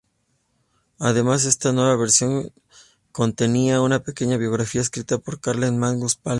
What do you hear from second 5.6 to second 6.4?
Magnus Palm.